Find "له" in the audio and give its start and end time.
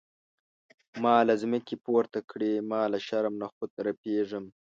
1.27-1.33, 2.91-2.99